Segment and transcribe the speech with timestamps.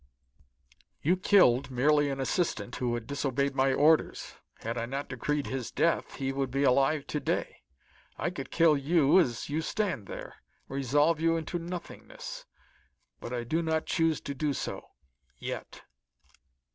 [1.03, 4.33] "You killed merely an assistant who had disobeyed my orders.
[4.61, 7.61] Had I not decreed his death, he would be alive to day.
[8.17, 10.37] I could kill you as you stand there;
[10.67, 12.45] resolve you into nothingness;
[13.19, 14.89] but I do not choose to do so
[15.37, 15.83] yet.